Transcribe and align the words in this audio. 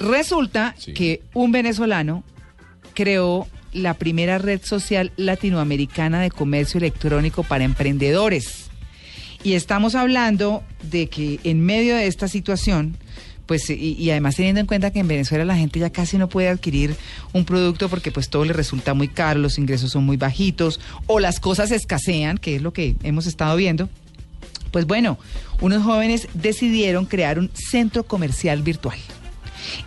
Resulta 0.00 0.74
Sí. 0.78 0.92
que 0.94 1.22
un 1.34 1.52
venezolano 1.52 2.24
creó 2.94 3.46
la 3.72 3.94
primera 3.94 4.38
red 4.38 4.60
social 4.64 5.12
latinoamericana 5.16 6.20
de 6.20 6.30
comercio 6.30 6.78
electrónico 6.78 7.44
para 7.44 7.64
emprendedores. 7.64 8.70
Y 9.44 9.52
estamos 9.52 9.94
hablando 9.94 10.62
de 10.82 11.06
que 11.08 11.38
en 11.44 11.60
medio 11.60 11.94
de 11.94 12.06
esta 12.06 12.28
situación, 12.28 12.96
pues 13.46 13.68
y, 13.70 13.74
y 13.74 14.10
además 14.10 14.36
teniendo 14.36 14.60
en 14.60 14.66
cuenta 14.66 14.90
que 14.90 15.00
en 15.00 15.08
Venezuela 15.08 15.44
la 15.44 15.56
gente 15.56 15.78
ya 15.78 15.90
casi 15.90 16.18
no 16.18 16.28
puede 16.28 16.48
adquirir 16.48 16.96
un 17.32 17.44
producto 17.44 17.88
porque 17.88 18.10
pues 18.10 18.28
todo 18.28 18.44
le 18.44 18.52
resulta 18.52 18.92
muy 18.94 19.08
caro, 19.08 19.38
los 19.40 19.58
ingresos 19.58 19.92
son 19.92 20.04
muy 20.04 20.16
bajitos 20.16 20.80
o 21.06 21.20
las 21.20 21.40
cosas 21.40 21.70
escasean, 21.70 22.38
que 22.38 22.56
es 22.56 22.62
lo 22.62 22.72
que 22.72 22.96
hemos 23.02 23.26
estado 23.26 23.56
viendo. 23.56 23.88
Pues 24.72 24.86
bueno, 24.86 25.18
unos 25.60 25.82
jóvenes 25.84 26.28
decidieron 26.34 27.06
crear 27.06 27.38
un 27.38 27.50
centro 27.54 28.04
comercial 28.04 28.62
virtual. 28.62 28.98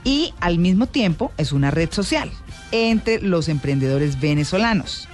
Y 0.03 0.33
al 0.39 0.59
mismo 0.59 0.87
tiempo 0.87 1.31
es 1.37 1.51
una 1.51 1.71
red 1.71 1.91
social 1.91 2.31
entre 2.71 3.21
los 3.21 3.49
emprendedores 3.49 4.19
venezolanos. 4.19 5.07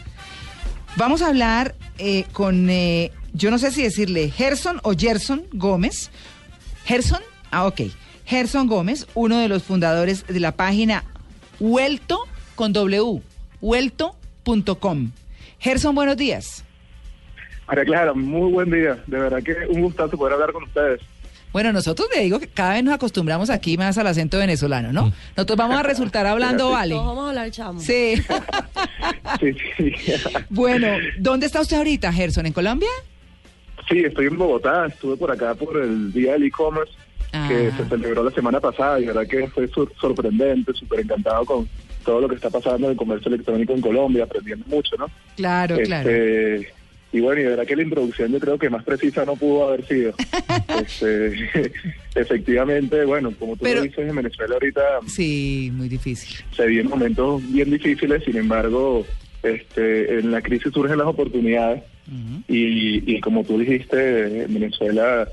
Vamos 0.95 1.21
a 1.21 1.27
hablar 1.27 1.75
eh, 1.97 2.25
con, 2.31 2.69
eh, 2.69 3.11
yo 3.33 3.51
no 3.51 3.57
sé 3.57 3.71
si 3.71 3.83
decirle 3.83 4.29
Gerson 4.29 4.79
o 4.83 4.93
Gerson 4.97 5.43
Gómez. 5.51 6.11
Gerson, 6.85 7.21
ah, 7.51 7.67
ok. 7.67 7.81
Gerson 8.25 8.67
Gómez, 8.67 9.07
uno 9.13 9.39
de 9.39 9.47
los 9.47 9.63
fundadores 9.63 10.25
de 10.27 10.39
la 10.39 10.51
página 10.51 11.03
Huelto 11.59 12.25
con 12.55 12.73
W, 12.73 13.21
huelto.com. 13.61 15.11
Gerson, 15.59 15.95
buenos 15.95 16.15
días. 16.15 16.63
María 17.67 17.85
Clara, 17.85 18.13
muy 18.13 18.51
buen 18.51 18.71
día. 18.71 19.03
De 19.07 19.19
verdad 19.19 19.43
que 19.43 19.55
un 19.69 19.81
gustazo 19.81 20.17
poder 20.17 20.33
hablar 20.33 20.53
con 20.53 20.63
ustedes. 20.63 21.01
Bueno, 21.51 21.73
nosotros 21.73 22.07
le 22.15 22.21
digo 22.21 22.39
que 22.39 22.47
cada 22.47 22.73
vez 22.73 22.83
nos 22.83 22.93
acostumbramos 22.93 23.49
aquí 23.49 23.77
más 23.77 23.97
al 23.97 24.05
acento 24.07 24.37
venezolano, 24.37 24.93
¿no? 24.93 25.11
Nosotros 25.35 25.57
vamos 25.57 25.77
a 25.79 25.83
resultar 25.83 26.27
hablando, 26.27 26.69
vale. 26.71 26.93
Todos 26.93 27.07
vamos 27.07 27.25
a 27.25 27.29
hablar 27.29 27.51
chamo. 27.51 27.79
Sí. 27.81 28.15
Sí, 29.39 29.53
sí. 29.77 29.93
Bueno, 30.49 30.87
¿dónde 31.19 31.45
está 31.45 31.61
usted 31.61 31.77
ahorita, 31.77 32.11
Gerson? 32.13 32.45
¿En 32.45 32.53
Colombia? 32.53 32.89
Sí, 33.89 33.99
estoy 33.99 34.27
en 34.27 34.37
Bogotá. 34.37 34.85
Estuve 34.87 35.17
por 35.17 35.31
acá 35.31 35.55
por 35.55 35.77
el 35.81 36.11
Día 36.11 36.33
del 36.33 36.43
E-Commerce 36.43 36.91
que 37.31 37.69
Ah. 37.71 37.77
se 37.77 37.85
celebró 37.87 38.23
la 38.23 38.31
semana 38.31 38.59
pasada 38.59 38.97
y 38.99 39.01
de 39.05 39.07
verdad 39.13 39.27
que 39.27 39.47
fue 39.49 39.67
sur- 39.67 39.91
sorprendente, 40.01 40.73
súper 40.73 41.01
encantado 41.01 41.45
con 41.45 41.69
todo 42.03 42.21
lo 42.21 42.27
que 42.29 42.35
está 42.35 42.49
pasando 42.49 42.87
en 42.87 42.91
el 42.91 42.97
comercio 42.97 43.29
electrónico 43.29 43.73
en 43.73 43.81
Colombia, 43.81 44.23
aprendiendo 44.23 44.65
mucho, 44.67 44.95
¿no? 44.97 45.07
Claro, 45.35 45.77
claro. 45.83 46.09
Y 47.11 47.19
bueno, 47.21 47.41
y 47.41 47.43
de 47.43 47.49
verdad 47.51 47.65
que 47.65 47.75
la 47.75 47.81
introducción 47.83 48.31
yo 48.31 48.39
creo 48.39 48.59
que 48.59 48.69
más 48.69 48.83
precisa 48.83 49.25
no 49.25 49.35
pudo 49.35 49.67
haber 49.67 49.85
sido. 49.87 50.13
Este, 50.79 51.71
efectivamente, 52.15 53.03
bueno, 53.05 53.33
como 53.37 53.53
tú 53.55 53.63
Pero- 53.63 53.77
lo 53.79 53.83
dices, 53.83 54.07
en 54.07 54.15
Venezuela 54.15 54.53
ahorita 54.53 54.81
Sí, 55.07 55.71
muy 55.73 55.89
difícil. 55.89 56.37
se 56.55 56.67
vienen 56.67 56.89
momentos 56.89 57.41
bien 57.51 57.71
difíciles, 57.71 58.23
sin 58.23 58.37
embargo, 58.37 59.05
este, 59.43 60.19
en 60.19 60.31
la 60.31 60.41
crisis 60.41 60.71
surgen 60.71 60.97
las 60.97 61.07
oportunidades 61.07 61.83
y, 62.47 63.11
y 63.15 63.19
como 63.19 63.43
tú 63.43 63.59
dijiste, 63.59 64.43
en 64.43 64.53
Venezuela, 64.53 65.27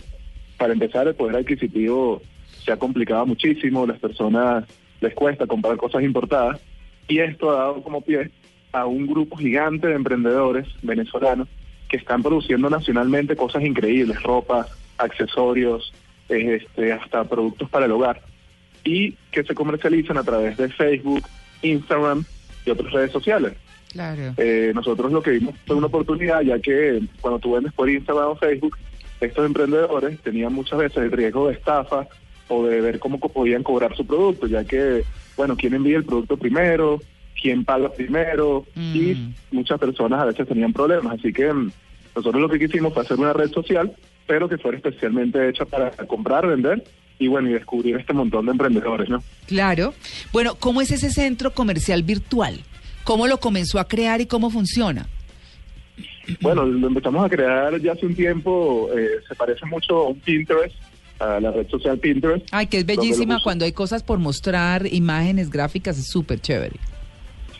para 0.58 0.72
empezar, 0.72 1.06
el 1.08 1.14
poder 1.14 1.36
adquisitivo 1.36 2.22
se 2.64 2.72
ha 2.72 2.76
complicado 2.76 3.24
muchísimo, 3.26 3.86
las 3.86 3.98
personas 3.98 4.64
les 5.00 5.14
cuesta 5.14 5.46
comprar 5.46 5.76
cosas 5.76 6.02
importadas 6.02 6.60
y 7.08 7.18
esto 7.20 7.50
ha 7.50 7.58
dado 7.60 7.82
como 7.82 8.00
pie 8.02 8.30
a 8.72 8.84
un 8.86 9.06
grupo 9.06 9.36
gigante 9.36 9.86
de 9.86 9.94
emprendedores 9.94 10.66
venezolanos 10.82 11.48
que 11.88 11.96
están 11.96 12.22
produciendo 12.22 12.68
nacionalmente 12.70 13.36
cosas 13.36 13.62
increíbles, 13.64 14.22
ropa, 14.22 14.66
accesorios, 14.98 15.92
eh, 16.28 16.60
este, 16.62 16.92
hasta 16.92 17.24
productos 17.24 17.68
para 17.70 17.86
el 17.86 17.92
hogar 17.92 18.20
y 18.84 19.12
que 19.30 19.42
se 19.44 19.54
comercializan 19.54 20.16
a 20.18 20.24
través 20.24 20.56
de 20.56 20.68
Facebook, 20.68 21.22
Instagram 21.62 22.24
y 22.64 22.70
otras 22.70 22.92
redes 22.92 23.12
sociales. 23.12 23.54
Claro. 23.92 24.34
Eh, 24.36 24.72
nosotros 24.74 25.10
lo 25.12 25.22
que 25.22 25.30
vimos 25.32 25.54
fue 25.66 25.76
una 25.76 25.86
oportunidad, 25.86 26.42
ya 26.42 26.58
que 26.58 27.00
cuando 27.20 27.38
tú 27.38 27.52
vendes 27.52 27.72
por 27.72 27.88
Instagram 27.88 28.28
o 28.30 28.36
Facebook, 28.36 28.76
estos 29.20 29.46
emprendedores 29.46 30.20
tenían 30.20 30.52
muchas 30.52 30.78
veces 30.78 30.98
el 30.98 31.12
riesgo 31.12 31.48
de 31.48 31.54
estafa 31.54 32.06
o 32.48 32.64
de 32.66 32.80
ver 32.80 32.98
cómo 32.98 33.18
podían 33.18 33.62
cobrar 33.62 33.96
su 33.96 34.06
producto, 34.06 34.46
ya 34.46 34.64
que, 34.64 35.02
bueno, 35.36 35.56
quién 35.56 35.74
envía 35.74 35.96
el 35.96 36.04
producto 36.04 36.36
primero, 36.36 37.00
quién 37.40 37.64
paga 37.64 37.90
primero, 37.92 38.64
y 38.76 39.14
Mm. 39.14 39.34
muchas 39.52 39.78
personas 39.80 40.20
a 40.20 40.26
veces 40.26 40.46
tenían 40.46 40.72
problemas. 40.72 41.18
Así 41.18 41.32
que 41.32 41.52
mm, 41.52 41.72
nosotros 42.16 42.40
lo 42.42 42.48
que 42.48 42.58
quisimos 42.58 42.92
fue 42.94 43.02
hacer 43.02 43.18
una 43.18 43.32
red 43.32 43.50
social, 43.52 43.92
pero 44.26 44.48
que 44.48 44.58
fuera 44.58 44.78
especialmente 44.78 45.48
hecha 45.48 45.64
para 45.66 45.90
comprar, 46.06 46.46
vender 46.46 46.82
y, 47.18 47.28
bueno, 47.28 47.48
y 47.50 47.52
descubrir 47.52 47.96
este 47.96 48.12
montón 48.12 48.46
de 48.46 48.52
emprendedores, 48.52 49.08
¿no? 49.08 49.22
Claro. 49.46 49.94
Bueno, 50.32 50.54
¿cómo 50.56 50.80
es 50.80 50.90
ese 50.90 51.10
centro 51.10 51.52
comercial 51.52 52.02
virtual? 52.02 52.60
¿Cómo 53.04 53.26
lo 53.26 53.38
comenzó 53.38 53.78
a 53.78 53.86
crear 53.86 54.20
y 54.20 54.26
cómo 54.26 54.50
funciona? 54.50 55.06
Bueno, 56.40 56.64
lo 56.64 56.88
empezamos 56.88 57.24
a 57.24 57.28
crear 57.28 57.80
ya 57.80 57.92
hace 57.92 58.04
un 58.04 58.14
tiempo, 58.16 58.90
eh, 58.96 59.08
se 59.28 59.34
parece 59.36 59.64
mucho 59.66 59.96
a 59.98 60.08
un 60.08 60.18
Pinterest, 60.18 60.74
a 61.20 61.38
la 61.40 61.52
red 61.52 61.68
social 61.68 61.98
Pinterest. 61.98 62.46
Ay, 62.50 62.66
que 62.66 62.78
es 62.78 62.86
bellísima 62.86 63.40
cuando 63.42 63.64
hay 63.64 63.72
cosas 63.72 64.02
por 64.02 64.18
mostrar, 64.18 64.86
imágenes 64.92 65.50
gráficas, 65.50 65.96
es 65.98 66.08
súper 66.08 66.40
chévere. 66.40 66.76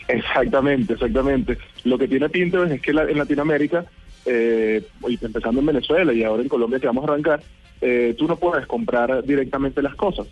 Exactamente, 0.08 0.94
exactamente. 0.94 1.58
Lo 1.84 1.96
que 1.98 2.08
tiene 2.08 2.28
Pinterest 2.28 2.72
es 2.72 2.80
que 2.82 2.92
la- 2.92 3.04
en 3.08 3.18
Latinoamérica, 3.18 3.84
eh, 4.26 4.82
y 5.08 5.18
empezando 5.24 5.60
en 5.60 5.66
Venezuela 5.66 6.12
y 6.12 6.22
ahora 6.24 6.42
en 6.42 6.48
Colombia 6.48 6.78
que 6.80 6.86
vamos 6.86 7.08
a 7.08 7.12
arrancar, 7.12 7.42
eh, 7.80 8.14
tú 8.18 8.26
no 8.26 8.36
puedes 8.36 8.66
comprar 8.66 9.22
directamente 9.24 9.80
las 9.82 9.94
cosas. 9.94 10.26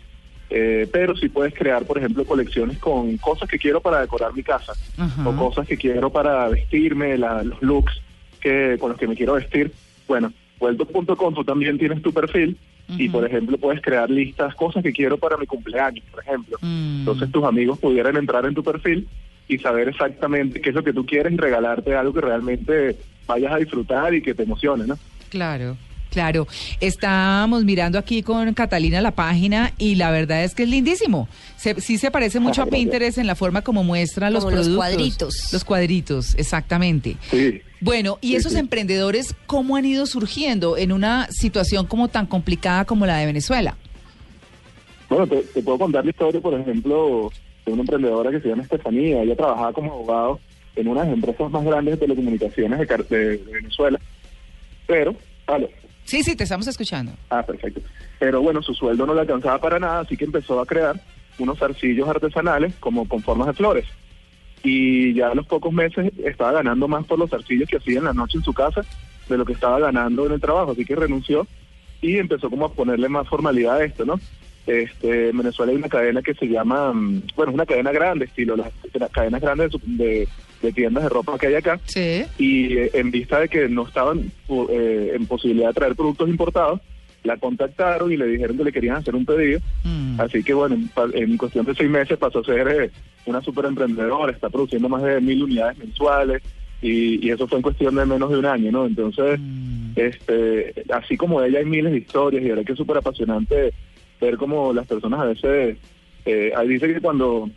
Eh, 0.49 0.87
pero 0.91 1.15
sí 1.15 1.27
puedes 1.27 1.55
crear, 1.55 1.85
por 1.85 1.97
ejemplo, 1.97 2.23
colecciones 2.23 2.77
con 2.77 3.17
cosas 3.17 3.49
que 3.49 3.57
quiero 3.57 3.81
para 3.81 4.01
decorar 4.01 4.31
mi 4.33 4.43
casa 4.43 4.73
Ajá. 4.95 5.27
o 5.27 5.35
cosas 5.35 5.67
que 5.67 5.75
quiero 5.75 6.11
para 6.11 6.47
vestirme, 6.49 7.17
la- 7.17 7.41
los 7.43 7.59
looks 7.63 7.99
que 8.39 8.77
con 8.79 8.89
los 8.91 8.99
que 8.99 9.07
me 9.07 9.15
quiero 9.15 9.33
vestir. 9.33 9.71
Bueno, 10.07 10.31
vuelto.com 10.59 11.33
tú 11.33 11.43
también 11.43 11.79
tienes 11.79 12.01
tu 12.03 12.13
perfil 12.13 12.57
y, 12.89 13.05
Ujú. 13.09 13.17
por 13.17 13.25
ejemplo, 13.25 13.57
puedes 13.57 13.81
crear 13.81 14.07
listas, 14.11 14.53
cosas 14.53 14.83
que 14.83 14.93
quiero 14.93 15.17
para 15.17 15.35
mi 15.37 15.47
cumpleaños, 15.47 16.05
por 16.11 16.21
ejemplo. 16.21 16.57
Mm. 16.61 16.99
Entonces 16.99 17.31
tus 17.31 17.43
amigos 17.43 17.79
pudieran 17.79 18.15
entrar 18.15 18.45
en 18.45 18.53
tu 18.53 18.63
perfil 18.63 19.07
y 19.47 19.57
saber 19.57 19.89
exactamente 19.89 20.61
qué 20.61 20.69
es 20.69 20.75
lo 20.75 20.83
que 20.83 20.93
tú 20.93 21.05
quieres 21.07 21.33
y 21.33 21.37
regalarte 21.37 21.95
algo 21.95 22.13
que 22.13 22.21
realmente 22.21 22.95
vayas 23.27 23.53
a 23.53 23.57
disfrutar 23.57 24.13
y 24.13 24.21
que 24.21 24.33
te 24.33 24.43
emocione, 24.43 24.85
¿no? 24.87 24.97
Claro, 25.29 25.77
claro. 26.11 26.47
Estábamos 26.79 27.63
mirando 27.65 27.97
aquí 27.99 28.21
con 28.23 28.53
Catalina 28.53 29.01
la 29.01 29.11
página 29.11 29.73
y 29.77 29.95
la 29.95 30.11
verdad 30.11 30.43
es 30.43 30.55
que 30.55 30.63
es 30.63 30.69
lindísimo. 30.69 31.27
Se- 31.57 31.79
sí 31.81 31.97
se 31.97 32.11
parece 32.11 32.39
mucho 32.39 32.61
a 32.61 32.65
Gracias. 32.65 32.79
Pinterest 32.83 33.17
en 33.17 33.27
la 33.27 33.35
forma 33.35 33.61
como 33.61 33.83
muestra 33.83 34.29
los 34.29 34.43
Como 34.43 34.55
los 34.55 34.67
productos. 34.67 34.85
cuadritos. 34.87 35.53
Los 35.53 35.63
cuadritos, 35.65 36.35
exactamente. 36.35 37.17
Sí. 37.31 37.61
Bueno, 37.81 38.17
¿y 38.21 38.29
Sí, 38.29 38.35
esos 38.37 38.53
sí. 38.53 38.59
emprendedores 38.59 39.35
cómo 39.45 39.75
han 39.75 39.85
ido 39.85 40.05
surgiendo 40.05 40.77
en 40.77 40.91
una 40.91 41.27
situación 41.31 41.85
como 41.85 42.07
tan 42.07 42.25
complicada 42.25 42.85
como 42.85 43.05
la 43.05 43.17
de 43.17 43.25
Venezuela? 43.25 43.75
Bueno, 45.09 45.27
te, 45.27 45.37
te 45.41 45.61
puedo 45.61 45.77
contar 45.77 46.03
la 46.03 46.09
historia, 46.11 46.41
por 46.41 46.53
ejemplo, 46.59 47.31
de 47.65 47.71
una 47.73 47.81
emprendedora 47.81 48.31
que 48.31 48.39
se 48.41 48.47
llama 48.47 48.63
Estefanía. 48.63 49.21
Ella 49.21 49.35
trabajaba 49.35 49.73
como 49.73 49.91
abogado 49.91 50.39
en 50.75 50.87
una 50.87 51.01
de 51.01 51.07
las 51.07 51.15
empresas 51.15 51.51
más 51.51 51.63
grandes 51.63 51.93
de 51.99 52.05
telecomunicaciones 52.07 52.79
de, 52.79 52.85
de- 53.09 53.37
de 53.37 53.51
Venezuela. 53.53 53.99
Pero, 54.87 55.15
vale, 55.47 55.69
Sí, 56.03 56.21
sí, 56.21 56.35
te 56.35 56.43
estamos 56.43 56.67
escuchando. 56.67 57.13
Ah, 57.31 57.41
perfecto. 57.43 57.81
Pero 58.19 58.39
bueno, 58.39 58.61
su 58.61 58.75
sueldo 58.75 59.07
no 59.07 59.15
le 59.15 59.21
alcanzaba 59.21 59.57
para 59.59 59.79
nada, 59.79 60.01
así 60.01 60.15
que 60.15 60.25
empezó 60.25 60.59
a 60.59 60.65
crear 60.67 61.01
unos 61.39 61.59
arcillos 61.63 62.07
artesanales 62.07 62.75
como 62.79 63.07
con 63.07 63.23
formas 63.23 63.47
de 63.47 63.53
flores. 63.53 63.85
Y 64.63 65.13
ya 65.15 65.29
a 65.31 65.35
los 65.35 65.47
pocos 65.47 65.73
meses 65.73 66.11
estaba 66.23 66.51
ganando 66.51 66.87
más 66.87 67.05
por 67.05 67.17
los 67.17 67.33
arcillos 67.33 67.67
que 67.67 67.77
hacía 67.77 67.97
en 67.99 68.05
la 68.05 68.13
noche 68.13 68.37
en 68.37 68.43
su 68.43 68.53
casa 68.53 68.81
de 69.29 69.37
lo 69.37 69.45
que 69.45 69.53
estaba 69.53 69.79
ganando 69.79 70.27
en 70.27 70.33
el 70.33 70.41
trabajo, 70.41 70.71
así 70.71 70.85
que 70.85 70.95
renunció 70.95 71.47
y 72.01 72.17
empezó 72.17 72.51
como 72.51 72.65
a 72.67 72.73
ponerle 72.73 73.09
más 73.09 73.27
formalidad 73.27 73.77
a 73.77 73.83
esto, 73.85 74.05
¿no? 74.05 74.19
Este, 74.67 75.29
en 75.29 75.37
Venezuela 75.39 75.71
hay 75.71 75.77
una 75.77 75.89
cadena 75.89 76.21
que 76.21 76.33
se 76.35 76.45
llama, 76.47 76.93
mm, 76.93 77.23
bueno, 77.35 77.51
es 77.51 77.55
una 77.55 77.65
cadena 77.65 77.91
grande, 77.91 78.25
estilo 78.25 78.55
las, 78.55 78.71
las 78.93 79.09
cadenas 79.11 79.41
grandes 79.41 79.71
de- 79.83 80.27
de 80.65 80.73
tiendas 80.73 81.03
de 81.03 81.09
ropa 81.09 81.37
que 81.37 81.47
hay 81.47 81.55
acá, 81.55 81.79
Sí. 81.85 82.23
y 82.37 82.77
eh, 82.77 82.91
en 82.93 83.11
vista 83.11 83.39
de 83.39 83.47
que 83.49 83.69
no 83.69 83.87
estaban 83.87 84.31
eh, 84.69 85.11
en 85.15 85.25
posibilidad 85.25 85.69
de 85.69 85.73
traer 85.73 85.95
productos 85.95 86.27
importados, 86.29 86.81
la 87.23 87.37
contactaron 87.37 88.11
y 88.11 88.17
le 88.17 88.27
dijeron 88.27 88.55
que 88.57 88.63
le 88.65 88.71
querían 88.71 88.97
hacer 88.97 89.15
un 89.15 89.25
pedido. 89.25 89.59
Mm. 89.83 90.19
Así 90.21 90.43
que 90.43 90.53
bueno, 90.53 90.77
en, 91.13 91.37
cuestión 91.37 91.65
de 91.65 91.73
seis 91.73 91.89
meses 91.89 92.17
pasó 92.19 92.39
a 92.39 92.43
ser 92.43 92.67
eh, 92.67 92.91
una 93.25 93.41
super 93.41 93.65
emprendedora, 93.65 94.31
está 94.31 94.49
produciendo 94.49 94.87
más 94.89 95.01
de 95.01 95.19
mil 95.21 95.41
unidades 95.43 95.77
mensuales 95.79 96.43
y, 96.83 97.25
y 97.25 97.31
eso 97.31 97.47
fue 97.47 97.57
en 97.57 97.63
cuestión 97.63 97.95
de 97.95 98.05
menos 98.05 98.29
de 98.29 98.37
un 98.37 98.45
año, 98.45 98.71
¿no? 98.71 98.85
Entonces, 98.85 99.39
Mm. 99.39 99.93
este, 99.95 100.73
así 100.93 101.17
como 101.17 101.41
ella 101.41 101.59
hay 101.59 101.65
miles 101.65 101.91
de 101.93 101.97
historias 101.99 102.43
y 102.43 102.49
ahora 102.49 102.63
que 102.63 102.73
es 102.73 102.77
súper 102.77 102.97
apasionante 102.97 103.73
ver 104.21 104.37
cómo 104.37 104.71
las 104.73 104.85
personas 104.85 105.19
a 105.21 105.25
veces, 105.25 105.77
eh, 106.25 106.51
ahí 106.55 106.67
dice 106.67 106.93
que 106.93 107.01
cuando 107.01 107.49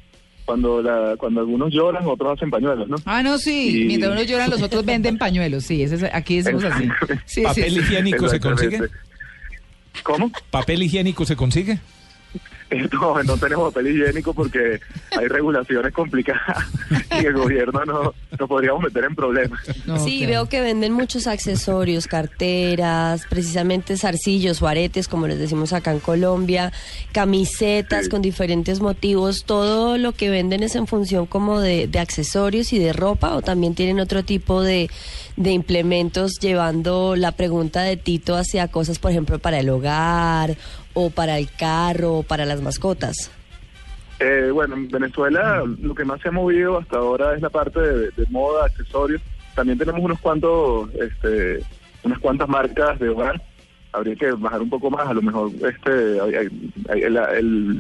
cuando 0.49 0.81
la, 0.81 1.15
cuando 1.19 1.41
algunos 1.41 1.71
lloran, 1.71 2.07
otros 2.07 2.33
hacen 2.33 2.49
pañuelos, 2.49 2.89
¿no? 2.89 2.97
Ah, 3.05 3.23
no, 3.23 3.37
sí. 3.37 3.83
Y- 3.83 3.85
Mientras 3.85 4.13
uno 4.13 4.23
llora, 4.23 4.49
los 4.49 4.63
otros 4.63 4.83
venden 4.83 5.19
pañuelos. 5.19 5.65
Sí, 5.65 5.83
ese 5.83 5.97
es- 5.97 6.05
aquí 6.11 6.39
decimos 6.39 6.65
así. 6.65 6.89
Sí, 7.07 7.15
sí, 7.27 7.43
¿Papel 7.43 7.71
sí. 7.75 7.79
higiénico 7.81 8.29
se 8.31 8.41
consigue? 8.41 8.81
¿Cómo? 10.03 10.33
¿Papel 10.51 10.83
higiénico 10.83 11.27
se 11.27 11.37
consigue? 11.37 11.79
no, 12.93 13.23
no 13.23 13.37
tenemos 13.39 13.73
papel 13.73 13.97
higiénico 13.97 14.35
porque 14.35 14.81
hay 15.17 15.29
regulaciones 15.29 15.93
complicadas 15.93 16.67
y 17.21 17.27
el 17.27 17.33
gobierno 17.35 17.85
no 17.85 18.15
nos 18.39 18.49
podríamos 18.49 18.83
meter 18.83 19.05
en 19.05 19.15
problemas. 19.15 19.61
sí, 20.05 20.27
veo 20.27 20.49
que 20.49 20.61
venden 20.61 20.93
muchos 20.93 21.27
accesorios, 21.27 22.07
carteras, 22.07 23.27
precisamente 23.29 23.97
zarcillos 23.97 24.61
o 24.61 24.69
aretes, 24.69 25.09
como 25.09 25.27
les 25.27 25.39
decimos 25.39 25.73
acá 25.73 25.93
en 25.93 26.01
Colombia, 26.01 26.73
camisetas 27.13 28.09
con 28.09 28.23
diferentes 28.23 28.81
motivos. 28.81 29.45
¿Todo 29.45 29.97
lo 29.97 30.13
que 30.13 30.31
venden 30.31 30.63
es 30.63 30.77
en 30.77 30.87
función 30.87 31.27
como 31.27 31.61
de, 31.61 31.87
de 31.87 31.99
accesorios 31.99 32.73
y 32.73 32.79
de 32.79 32.93
ropa 32.93 33.35
o 33.35 33.43
también 33.43 33.75
tienen 33.75 34.01
otro 34.01 34.25
tipo 34.25 34.63
de, 34.63 34.91
de 35.37 35.53
implementos 35.53 36.39
llevando 36.41 37.17
la 37.17 37.33
pregunta 37.33 37.83
de 37.83 37.97
Tito 37.97 38.37
hacia 38.37 38.69
cosas, 38.69 38.99
por 38.99 39.11
ejemplo, 39.11 39.39
para 39.39 39.61
el 39.61 39.71
hogar 39.71 40.57
o 41.01 41.11
para 41.11 41.39
el 41.39 41.49
carro 41.49 42.19
o 42.19 42.23
para 42.25 42.45
las 42.45 42.61
mascotas? 42.61 43.31
Eh, 44.19 44.51
bueno, 44.53 44.75
en 44.75 44.89
Venezuela 44.89 45.63
lo 45.81 45.95
que 45.95 46.05
más 46.05 46.21
se 46.21 46.29
ha 46.29 46.33
movido 46.33 46.77
hasta 46.77 46.97
ahora 46.97 47.37
es 47.37 47.41
la 47.41 47.51
parte 47.51 47.79
de, 47.81 48.27
moda, 48.31 48.67
accesorios. 48.67 49.23
También 49.55 49.79
tenemos 49.79 50.01
unos 50.03 50.19
cuantos, 50.19 50.93
este, 50.95 51.63
unas 52.03 52.19
cuantas 52.19 52.49
marcas 52.49 52.99
de 52.99 53.11
hogar. 53.11 53.41
Habría 53.93 54.17
que 54.17 54.33
bajar 54.33 54.61
un 54.61 54.71
poco 54.71 54.91
más, 54.91 55.07
a 55.07 55.15
lo 55.15 55.23
mejor 55.23 55.53
este, 55.71 56.19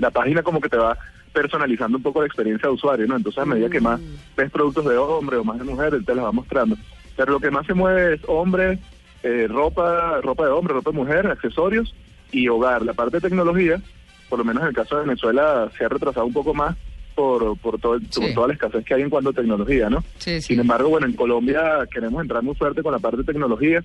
la 0.00 0.11
página 0.11 0.44
como 0.44 0.61
que 0.61 0.69
te 0.69 0.76
va 0.76 0.97
personalizando 1.32 1.99
un 1.99 2.03
poco 2.05 2.21
la 2.21 2.29
experiencia 2.29 2.69
de 2.69 2.75
usuario, 2.75 3.06
¿no? 3.09 3.17
Entonces 3.17 3.43
a 3.43 3.47
medida 3.47 3.69
que 3.69 3.81
más 3.81 4.00
mm. 4.00 4.37
ves 4.37 4.50
productos 4.50 4.85
de 4.85 4.97
hombre 4.97 5.38
o 5.38 5.44
más 5.44 5.59
de 5.59 5.64
mujer, 5.64 5.93
él 5.94 6.06
te 6.06 6.14
las 6.14 6.25
va 6.25 6.32
mostrando. 6.32 6.76
Pero 7.17 7.32
lo 7.32 7.41
que 7.41 7.50
más 7.50 7.67
se 7.67 7.75
mueve 7.75 8.14
es 8.14 8.21
hombre, 8.29 8.79
eh, 9.25 9.49
ropa, 9.49 10.21
ropa 10.23 10.44
de 10.44 10.53
hombre, 10.53 10.75
ropa 10.75 10.93
de 10.93 10.97
mujer, 10.97 11.26
accesorios 11.26 11.93
y 12.32 12.48
hogar. 12.48 12.84
La 12.84 12.92
parte 12.92 13.19
de 13.19 13.28
tecnología, 13.28 13.80
por 14.28 14.38
lo 14.38 14.44
menos 14.44 14.62
en 14.62 14.69
el 14.69 14.75
caso 14.75 14.96
de 14.96 15.06
Venezuela, 15.06 15.70
se 15.76 15.84
ha 15.84 15.88
retrasado 15.88 16.26
un 16.26 16.32
poco 16.32 16.54
más 16.54 16.76
por, 17.14 17.58
por, 17.58 17.80
todo, 17.80 17.98
toda 18.34 18.46
la 18.46 18.54
escasez 18.54 18.84
que 18.84 18.94
hay 18.94 19.02
en 19.02 19.10
cuanto 19.10 19.30
a 19.30 19.32
tecnología, 19.32 19.90
¿no? 19.90 20.04
Sin 20.19 20.60
embargo, 20.60 20.88
bueno, 20.88 21.06
en 21.06 21.14
Colombia 21.14 21.80
queremos 21.92 22.22
entrar 22.22 22.42
muy 22.42 22.54
fuerte 22.54 22.82
con 22.82 22.92
la 22.92 23.00
parte 23.00 23.19
de 23.19 23.25
tecnología, 23.25 23.82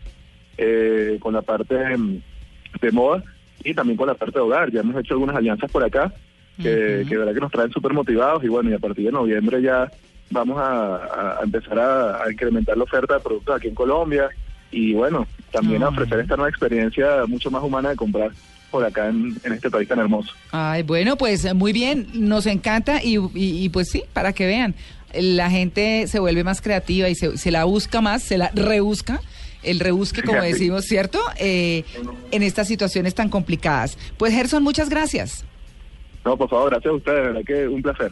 eh, 0.58 1.18
con 1.20 1.34
la 1.34 1.42
parte 1.42 1.76
de, 1.76 2.92
moda 2.92 3.24
y 3.64 3.74
también 3.74 3.98
con 3.98 4.08
la 4.08 4.14
parte 4.14 4.38
de 4.38 4.42
hogar. 4.42 4.72
Ya 4.72 4.82
hemos 4.82 4.96
hecho 4.98 5.16
algunas 5.16 5.36
alianzas 5.36 5.72
por 5.72 5.84
acá 5.84 6.14
que, 6.58 7.06
que 7.10 7.18
verdad 7.18 7.34
que 7.34 7.40
nos 7.40 7.52
traen 7.52 7.72
súper 7.72 7.94
motivados 7.94 8.44
y 8.44 8.48
bueno, 8.48 8.70
y 8.70 8.74
a 8.74 8.80
partir 8.80 9.06
de 9.06 9.12
noviembre 9.12 9.62
ya 9.62 9.90
vamos 10.34 10.58
a, 10.60 11.40
empezar 11.44 11.80
a, 11.80 12.32
incrementar 12.32 12.76
la 12.76 12.84
oferta 12.84 13.16
de 13.16 13.20
productos 13.22 13.56
aquí 13.56 13.68
en 13.68 13.76
Colombia 13.76 14.30
y 14.72 14.94
bueno, 14.94 15.28
también 15.54 15.84
a 15.84 15.90
ofrecer 15.90 16.20
esta 16.20 16.36
nueva 16.36 16.50
experiencia 16.50 17.26
mucho 17.28 17.50
más 17.50 17.64
humana 17.64 17.90
de 17.90 17.96
comprar 17.96 18.32
por 18.72 18.84
acá 18.84 19.08
en, 19.08 19.40
este 19.46 19.70
país 19.70 19.88
tan 19.88 20.00
hermoso. 20.00 20.34
Ay, 20.52 20.82
bueno, 20.82 21.16
pues 21.16 21.54
muy 21.54 21.72
bien, 21.72 22.08
nos 22.14 22.48
encanta 22.48 23.00
y, 23.04 23.70
pues 23.70 23.90
sí, 23.90 24.04
para 24.14 24.34
que 24.34 24.48
vean, 24.48 24.74
la 25.14 25.50
gente 25.52 26.08
se 26.08 26.20
vuelve 26.20 26.44
más 26.44 26.60
creativa 26.60 27.08
y 27.08 27.16
se, 27.16 27.52
la 27.52 27.66
busca 27.66 28.02
más, 28.02 28.24
se 28.24 28.38
la 28.38 28.50
rebusca 28.54 29.22
el 29.62 29.80
rebusque, 29.80 30.24
como 30.24 30.42
decimos, 30.42 30.84
¿cierto? 30.84 31.22
Eh, 31.38 31.86
en 32.32 32.44
estas 32.44 32.68
situaciones 32.68 33.16
tan 33.16 33.30
complicadas. 33.30 33.98
Pues 34.18 34.34
Gerson, 34.34 34.62
muchas 34.62 34.90
gracias. 34.90 35.46
No, 36.26 36.36
por 36.36 36.50
favor, 36.50 36.70
gracias 36.70 36.92
a 36.92 36.96
ustedes, 36.96 37.18
de 37.18 37.28
verdad 37.28 37.42
que 37.46 37.68
un 37.70 37.82
placer. 37.82 38.12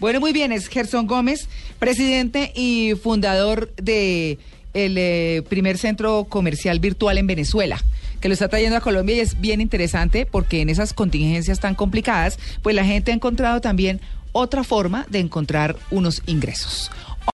Bueno, 0.00 0.18
muy 0.18 0.32
bien, 0.32 0.50
es 0.52 0.68
Gerson 0.68 1.06
Gómez, 1.06 1.48
presidente 1.78 2.52
y 2.54 2.94
fundador 3.00 3.72
de 3.76 4.38
el 4.84 4.96
eh, 4.98 5.42
primer 5.48 5.78
centro 5.78 6.24
comercial 6.24 6.80
virtual 6.80 7.18
en 7.18 7.26
Venezuela 7.26 7.82
que 8.20 8.28
lo 8.28 8.34
está 8.34 8.48
trayendo 8.48 8.76
a 8.76 8.80
Colombia 8.80 9.16
y 9.16 9.20
es 9.20 9.40
bien 9.40 9.60
interesante 9.60 10.26
porque 10.26 10.60
en 10.60 10.70
esas 10.70 10.92
contingencias 10.92 11.60
tan 11.60 11.74
complicadas, 11.74 12.38
pues 12.62 12.74
la 12.74 12.84
gente 12.84 13.12
ha 13.12 13.14
encontrado 13.14 13.60
también 13.60 14.00
otra 14.32 14.64
forma 14.64 15.06
de 15.08 15.20
encontrar 15.20 15.76
unos 15.90 16.22
ingresos. 16.26 16.90